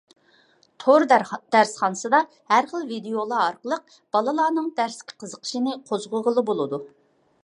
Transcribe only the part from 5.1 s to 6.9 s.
قىزىقىشىنى قوزغىغىلى بولىدۇ.